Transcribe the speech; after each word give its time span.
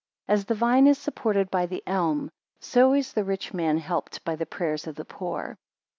As 0.27 0.45
the 0.45 0.55
vine 0.55 0.87
is 0.87 0.97
supported 0.97 1.51
by 1.51 1.67
the 1.67 1.83
elm, 1.85 2.31
so 2.59 2.93
is 2.93 3.13
the 3.13 3.23
rich 3.23 3.53
man 3.53 3.77
helped 3.77 4.25
by 4.25 4.35
the 4.35 4.47
prayers 4.47 4.87
of 4.87 4.95
the 4.95 5.05
poor. 5.05 5.59